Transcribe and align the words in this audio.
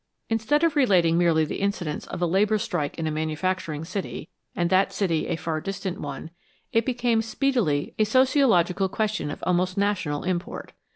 Instead 0.31 0.63
of 0.63 0.75
relating 0.75 1.15
merely 1.15 1.45
the 1.45 1.57
incidents 1.61 2.07
of 2.07 2.23
a 2.23 2.25
labor 2.25 2.57
strike 2.57 2.97
in 2.97 3.05
a 3.05 3.11
manufacturing 3.11 3.85
city 3.85 4.29
and 4.55 4.71
that 4.71 4.91
city 4.91 5.27
a 5.27 5.35
far 5.35 5.61
distant 5.61 6.01
one 6.01 6.31
it 6.73 6.87
became 6.87 7.21
speedily 7.21 7.93
a 7.99 8.03
sociological 8.03 8.89
question 8.89 9.29
of 9.29 9.43
almost 9.45 9.77
national 9.77 10.23
import. 10.23 10.71